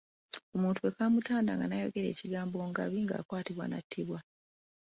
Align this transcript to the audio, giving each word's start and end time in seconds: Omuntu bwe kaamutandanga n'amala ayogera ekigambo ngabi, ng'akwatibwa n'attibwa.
Omuntu 0.55 0.77
bwe 0.81 0.91
kaamutandanga 0.97 1.63
n'amala 1.65 1.79
ayogera 1.85 2.07
ekigambo 2.09 2.57
ngabi, 2.69 2.97
ng'akwatibwa 3.03 3.65
n'attibwa. 3.67 4.19